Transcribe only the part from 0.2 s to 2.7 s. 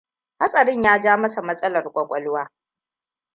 Hatasarin ya ja masa matsalar ƙwaƙwalwa.